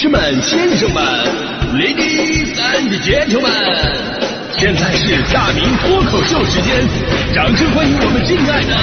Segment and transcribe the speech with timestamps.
[0.00, 1.02] 士们、先生们
[1.74, 3.50] ，Ladies and Gentlemen，
[4.56, 6.86] 现在是大明脱口秀时间，
[7.34, 8.76] 掌声欢迎我们敬爱的！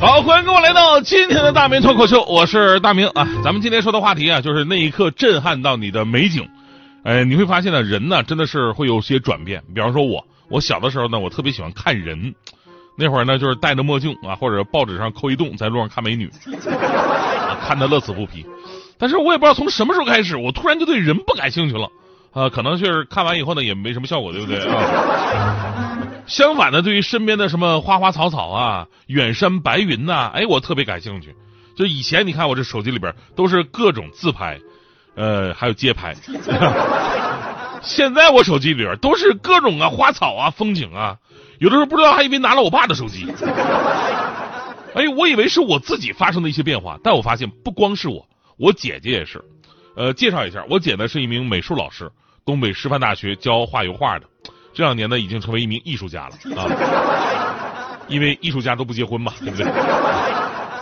[0.00, 3.28] 好，欢迎各位来到今天的大明脱口秀，我是大明啊。
[3.44, 6.48] 咱们今天说的话题啊，就是那一刻震撼到你的美景。
[7.06, 9.62] 哎，你会发现呢，人呢真的是会有些转变。
[9.72, 12.34] 比方说我，我小的时候呢，我特别喜欢看人，
[12.98, 16.28] 那会儿呢就是戴着墨镜啊，或者报纸上抠一洞，在路上看美女，
[17.64, 18.44] 看得乐此不疲。
[18.98, 21.88] 但是我也不知道从什么时候开始，我突然就对人不感兴趣了。
[22.32, 25.96] 啊，可能就是看完以后呢，也没什么效果，对不对啊？
[26.26, 31.32] 相反的，对于身边的什么花花草草啊、远山白云呐，哎，我特别感兴趣。
[31.76, 34.58] 就以前你看我这手机里边都是各种自拍，
[35.16, 36.14] 呃，还有街拍。
[37.82, 41.16] 现在我手机里边都是各种啊花草啊风景啊，
[41.58, 43.26] 有的时候不知道还以为拿了我爸的手机。
[44.94, 48.26] 哎，我以为是我自己发生的一些变化，但我发现不光是我，
[48.56, 49.44] 我姐姐也是。
[49.96, 52.10] 呃，介绍一下，我姐呢是一名美术老师。
[52.44, 54.26] 东北师范大学教画油画的，
[54.72, 56.62] 这两年呢已经成为一名艺术家了啊！
[58.08, 59.66] 因为艺术家都不结婚嘛，对不对？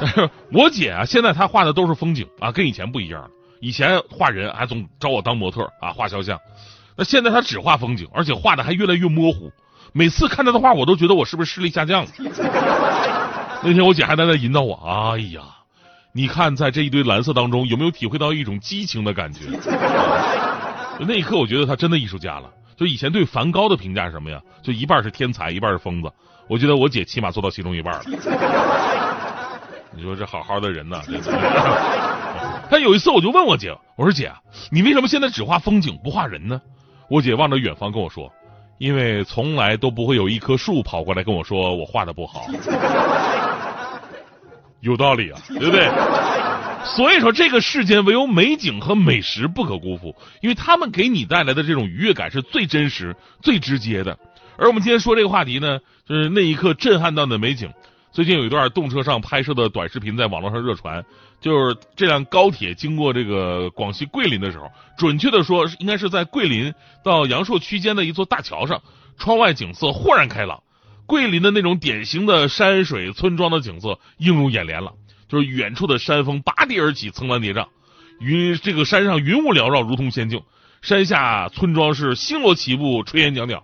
[0.00, 3.30] 但 是我姐啊，现在她画的都是风景啊，跟以前不一样了。
[3.60, 6.38] 以前画人还总找我当模特啊，画肖像。
[6.96, 9.50] 那现在他只画风景，而且画的还越来越模糊。
[9.92, 12.08] 每次看他的画，我都觉得我是不是视力下降了？
[13.62, 14.74] 那天我姐还在那引导我，
[15.12, 15.42] 哎呀，
[16.12, 19.40] 你看在这一堆蓝色当中，有没有体会到一种激情的感觉？
[21.00, 22.50] 那一刻，我觉得他真的艺术家了。
[22.76, 24.40] 就以前对梵高的评价是什么呀？
[24.62, 26.10] 就一半是天才，一半是疯子。
[26.48, 28.02] 我觉得我姐起码做到其中一半了。
[29.92, 31.00] 你说这好好的人呢？
[32.70, 34.32] 他有一次我就问我姐，我说姐，
[34.70, 36.60] 你为什么现在只画风景不画人呢？
[37.08, 38.30] 我姐望着远方跟我说，
[38.78, 42.46] 因为从来都不会有一棵树跑过来跟我说我画的不好。
[44.80, 45.90] 有道理啊，对不对？
[46.84, 54.16] 所以说，这个世间唯有美景和美食不可辜负，因为他们给你带来的这种愉悦感是最真实、最直接的。
[54.56, 57.72] 而我们今天说这个话题呢，就是那一刻震撼到的美景。
[58.18, 61.04] 最近有一段动车上拍摄的短视频在网络上热传，
[61.40, 66.74] 就是这辆高铁经过这个广西桂林的时候，准确的说，应该是在桂林
[67.04, 68.82] 到阳朔区间的一座大桥上，
[69.18, 70.64] 窗外景色豁然开朗，
[71.06, 74.94] 桂林的那种典型的山水村庄的景色映入眼帘了。
[75.28, 77.68] 就是远处的山峰拔地而起，层峦叠嶂，
[78.18, 80.40] 云这个山上云雾缭绕，如同仙境；
[80.82, 83.62] 山下村庄是星罗棋布，炊烟袅袅。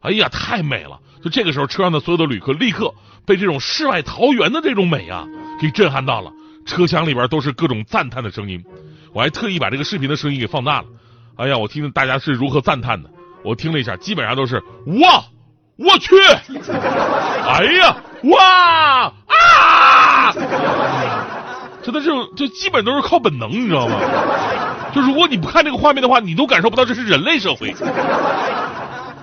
[0.00, 0.98] 哎呀，太美了！
[1.22, 2.92] 就这个时候，车上的所有的旅客立刻
[3.24, 5.26] 被这种世外桃源的这种美啊
[5.60, 6.32] 给震撼到了，
[6.66, 8.62] 车厢里边都是各种赞叹的声音。
[9.12, 10.86] 我还特意把这个视频的声音给放大了。
[11.36, 13.08] 哎呀，我听听大家是如何赞叹的。
[13.44, 15.24] 我听了一下，基本上都是哇，
[15.76, 16.14] 我去，
[17.46, 20.32] 哎呀，哇啊！
[21.82, 23.98] 真的这种就基本都是靠本能，你知道吗？
[24.94, 27.74] 就如果你不看这个画面的话，你都感受不到这是人类社会。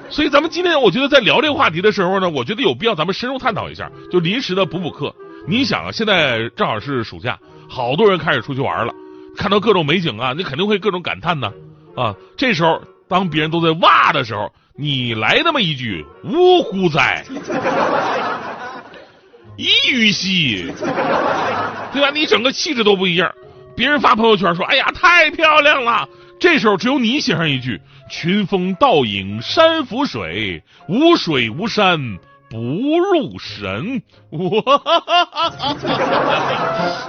[0.10, 5.14] 所以咱们今天我觉得在聊这个话题的时候呢，我觉得有必要咱们深入探讨一下，就临时的补补课。
[5.48, 7.38] 你想啊，现在正好是暑假，
[7.70, 8.94] 好多人开始出去玩了，
[9.38, 11.52] 看到各种美景啊，你肯定会各种感叹呢。
[11.96, 17.24] 啊，这时候当别人都在哇的时候，你来那么一句呜呼哉，
[19.58, 20.72] 一语兮。
[21.92, 22.12] 对吧？
[22.14, 23.34] 你整个气质都不一样。
[23.76, 26.08] 别人发朋友圈说：“哎呀，太漂亮了。”
[26.40, 32.18] 这时候只有你写上一句：“群峰倒影山浮水，无水无山
[32.50, 34.40] 不入神。”哇，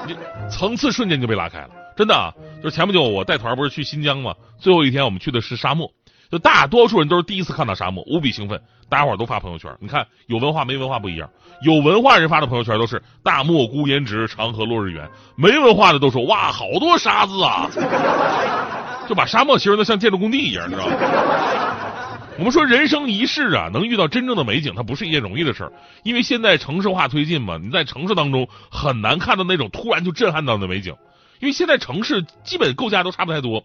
[0.07, 0.15] 你
[0.51, 1.71] 层次瞬间就被拉开了。
[1.97, 4.35] 真的，就是前不久我带团不是去新疆吗？
[4.59, 5.91] 最后一天我们去的是沙漠。
[6.31, 9.69] 就大多数人都是第一次看到沙漠，无比兴奋，大家伙都发朋友圈。
[9.81, 11.29] 你看，有文化没文化不一样，
[11.63, 17.69] 有文化人发的朋友圈都是大漠孤烟直，长河落日圆；没文化的都说哇，好多沙子啊，
[19.11, 20.95] 就把沙漠形容的像建筑工地一样，你知道吗？
[22.39, 25.73] 我们说人生一世啊，能遇到真正的美景，它不是一件容易的事儿，
[26.05, 30.95] 因为现在城市化推进嘛，你在城市当中很难看到那种突然就震撼到的美景，
[31.41, 33.65] 因为现在城市基本构架都差不太多，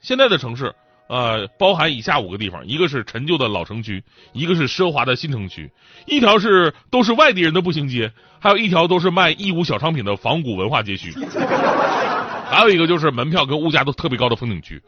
[0.00, 0.72] 现在的城市。
[1.06, 4.02] 呃，包含以下五个地方：一个是陈旧的老城区，
[4.32, 5.70] 一个是奢华的新城区，
[6.06, 11.12] 一条是都是外地人的步行街，还有一条都是卖义乌小商品的仿古文化街区，
[12.44, 14.82] 还有一个就是门票跟物价都特别高的风景区。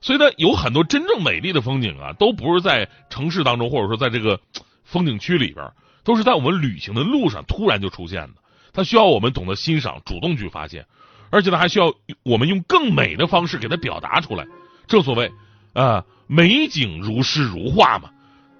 [0.00, 4.40] 所以呢，有很多真正美丽的风景啊，都不是在城市当中，或者说在这个
[4.84, 5.70] 风景区里边，
[6.04, 8.34] 都是在我们旅行的路上突然就出现的。
[8.72, 10.86] 它需要我们懂得欣赏，主动去发现，
[11.30, 11.92] 而且呢，还需要
[12.22, 14.46] 我们用更美的方式给它表达出来。
[14.86, 15.30] 正所谓。
[15.72, 18.10] 啊，美景如诗如画嘛，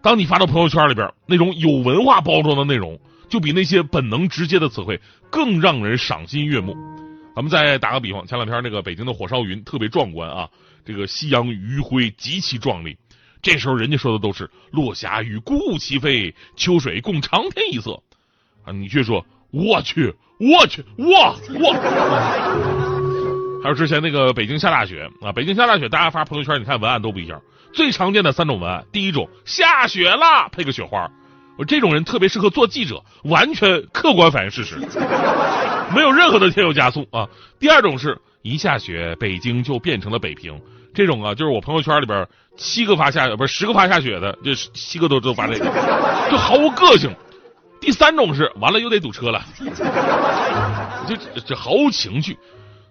[0.01, 6.77] 当你发到朋友圈里边，那种有文化包装的内容，就比那些本能直接的词汇更让人赏心悦目。
[7.35, 10.49] 咱们再打个比方，前两天那个北京的火烧云特别壮观啊，
[10.85, 12.97] 这个夕阳余晖极其壮丽。
[13.43, 18.03] 这时候人家说的都是“落霞与孤鹜齐飞，秋水共长天一色”，
[18.67, 21.73] 啊，你却说“我去，我去，我我”。
[23.63, 27.41] 还有之前那个北京下大雪啊，北京下大雪，大家发朋友圈，你看文案都不一样。
[27.73, 31.11] 最常见的三种文案，第一种下雪了，配个雪花，
[31.57, 34.77] 我这种人特别适合做记者，完全客观反映事实，
[35.95, 37.29] 没有任何的添油加醋啊。
[37.59, 40.61] 第二种是一下雪，北京就变成了北平，
[40.95, 42.27] 这种啊，就是我朋友圈里边
[42.57, 45.65] 七个发下不是十个发下雪的，这七个都都发这个，
[46.31, 47.15] 就毫无个性。
[47.81, 49.45] 第三种是完了又得堵车了，
[51.09, 51.17] 就
[51.47, 52.37] 这毫无情趣。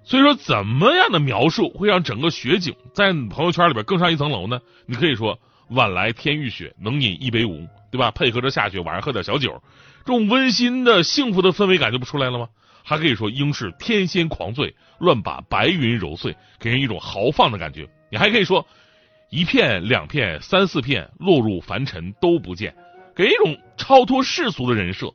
[0.03, 4.59] 所以说，怎么样的描述会让整个雪景在朋友圈里边更上一层楼呢？
[4.87, 5.37] 你可以说
[5.69, 8.09] “晚来天欲雪，能饮一杯无”，对吧？
[8.09, 9.61] 配合着下雪，晚上喝点小酒，
[10.05, 12.47] 这种温馨的幸福的氛围感就不出来了吗？
[12.83, 17.87] 还可以说“应是天仙狂醉，乱把白云揉碎”，给人一种豪放的感觉。
[18.09, 18.65] 你还可以说
[19.29, 22.75] “一片、两片、三四片，落入凡尘都不见”，
[23.15, 25.13] 给一种超脱世俗的人设。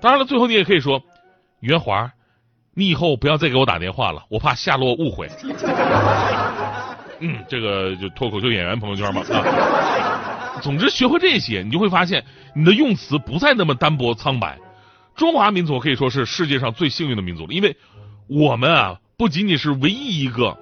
[0.00, 1.02] 当然了，最后你也可以说
[1.60, 2.12] “袁华”。
[2.74, 5.28] 你以后不要再给我打电话了，我怕夏洛误会。
[7.18, 10.60] 嗯，这个就脱口秀演员朋友圈嘛啊。
[10.62, 12.24] 总之，学会这些，你就会发现
[12.54, 14.56] 你的用词不再那么单薄苍白。
[15.18, 17.76] 中华民族可以说是世界上最幸运的民族了，因为
[18.28, 20.56] 我们啊不仅仅是唯一一个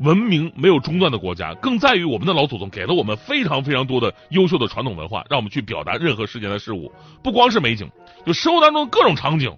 [0.00, 6.92] 文明没有中断的国家，更在于我们的老祖宗给了我们非常非常多的优秀的传统文化，让我们去表达任何世间的事物，
[7.24, 7.90] 不光是美景，
[8.26, 9.56] 就生活当中各种场景。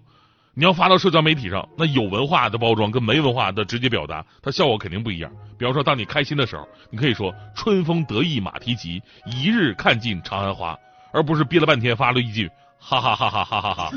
[0.54, 5.32] 你要发到社交媒体上，那有文化的包装跟没文化的直接表达，它效果肯定不一样。
[5.58, 10.78] 比方说，当你开心的时候，你可以说“春风得意马蹄疾，一日看尽长安花”，
[11.12, 12.48] 而不是憋了半天发了一句
[12.86, 13.90] “哈哈哈哈哈哈哈”。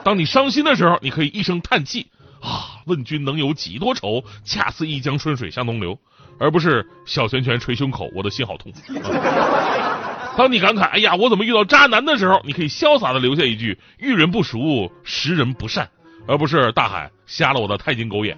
[0.02, 2.06] 当你伤心的时候，你可以一声叹气
[2.40, 5.98] 啊，“问君能有几多愁，恰似一江春水向东流”，
[6.40, 8.72] 而不是小拳拳捶胸口，我的心好痛。
[10.36, 15.88] 当你感慨“哎呀，我怎么遇到渣男”的时候，你可以潇洒的留下一句“遇人不熟，识人不善”，
[16.28, 18.36] 而不是大喊“瞎了我的太金狗眼”。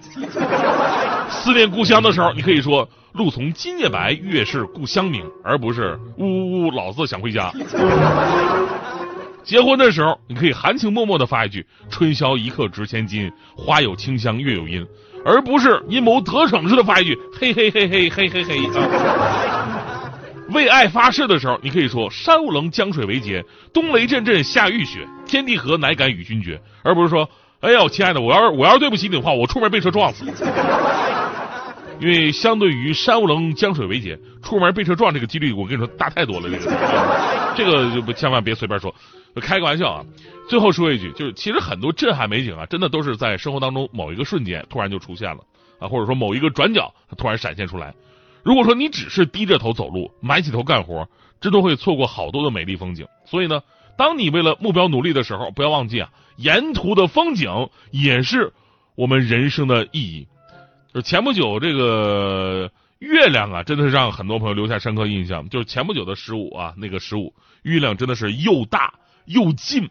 [1.29, 7.51] 思念故乡的时候，你可以说“路从今夜白，月是故乡明”，而不是“呜呜呜，老子想回家”。
[9.43, 14.85] 结婚的时候，你可以含情脉脉的发一句“春宵一刻值千金，花有清香月有阴”，
[15.25, 18.69] 而不是阴谋得逞似的发一句“嘿嘿嘿嘿嘿嘿嘿”。
[20.53, 23.43] 为爱发誓的时候，你可以说“山无棱，江水为竭，
[23.73, 27.29] 冬雷阵阵，夏雨雪，天地合，乃敢与君绝”，而不是说
[27.61, 30.25] “哎呀，我亲爱的，我要是我要是对不起你的话，我出门被车撞死”。
[31.99, 36.49] 因为相对于“山无棱，江水为竭”，出门被车撞这个几率，我跟你说大太多了。
[36.49, 38.93] 这个这个就不千万别随便说，
[39.35, 40.05] 开个玩笑啊。
[40.47, 45.43] 最后说一句，就是其实很多震撼美景啊，真的都是在生活当中某一个瞬间突然就出现了
[45.77, 47.93] 啊，或者说某一个转角突然闪现出来。
[48.43, 51.07] 如果说你只是低着头走路，埋起头干活，
[51.41, 53.05] 这都会错过好多的美丽风景。
[53.25, 53.61] 所以呢，
[53.97, 58.53] 当你为了目标努力的时候，不要忘记啊，沿途的风景也是
[58.95, 60.27] 我们人生的意义。
[60.93, 65.47] 就前不久这个月亮啊，真的是让很多朋友留下深刻印象。
[65.49, 68.93] 就是前不久的十五啊，那个十五，月亮真的是又大
[69.25, 69.89] 又近。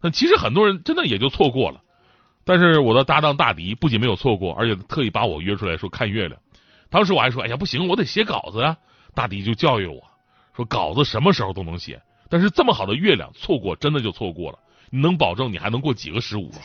[0.00, 1.80] 那其实很多人真的也就错过了。
[2.44, 6.40] 但是我的搭档大迪不仅没有错过，而且特意把我约出来说看月亮。
[6.90, 8.76] 当时我还说：“哎呀，不行，我得写稿子啊！”
[9.14, 10.02] 大迪就教育我
[10.56, 14.58] 说：“稿子什么时候都能写，但是这么好的月亮，错过真的就错过了。
[14.90, 16.58] 你能保证你还能过几个十五吗？”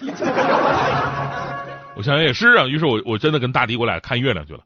[1.97, 4.59] 我想想也是啊，于是我我真的跟大迪我俩看月亮去了。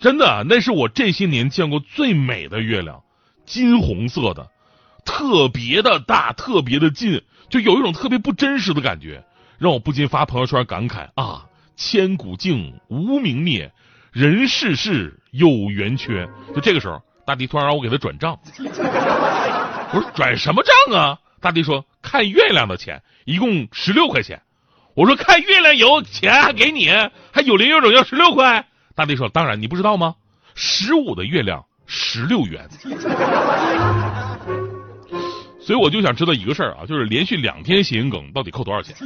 [0.00, 3.02] 真的，那是我这些年见过最美的月亮，
[3.46, 4.50] 金红色的，
[5.04, 9.24] 特别的大，特别的近，就有一种特别不真实的感觉，
[9.58, 11.46] 让我不禁发朋友圈感慨啊
[11.76, 13.72] ：“千古镜，无明灭。”
[14.12, 18.38] 人世事有圆缺，就这个时候，大迪突然让我给他转账。
[18.58, 21.18] 我说转什么账啊？
[21.40, 24.42] 大迪说看月亮的钱，一共十六块钱。
[24.96, 26.88] 我说看月亮有钱还给你，
[27.30, 28.66] 还有零有整要十六块。
[28.94, 30.14] 大弟说当然，你不知道吗？
[30.54, 32.66] 十五的月亮十六元。
[35.60, 38.96] 所以我就想知道一个事儿啊，就是连续两天谐音梗到底扣多少钱？